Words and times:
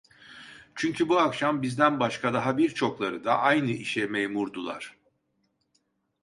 Çünkü 0.75 1.09
bu 1.09 1.19
akşam 1.19 1.61
bizden 1.61 1.99
başka 1.99 2.33
daha 2.33 2.57
birçokları 2.57 3.23
da 3.23 3.37
aynı 3.37 3.71
işe 3.71 4.05
memurdular. 4.05 4.97